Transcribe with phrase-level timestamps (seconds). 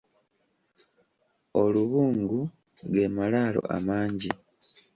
[1.61, 2.39] Olubungu
[2.93, 4.31] ge malaalo amangi.